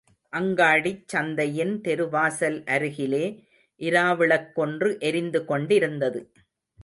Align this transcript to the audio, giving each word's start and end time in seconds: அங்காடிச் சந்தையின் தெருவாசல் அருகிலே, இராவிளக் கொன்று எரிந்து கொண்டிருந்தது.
அங்காடிச் 0.33 1.03
சந்தையின் 1.07 1.81
தெருவாசல் 1.81 2.65
அருகிலே, 2.65 3.25
இராவிளக் 3.81 4.55
கொன்று 4.55 4.97
எரிந்து 4.99 5.45
கொண்டிருந்தது. 5.45 6.21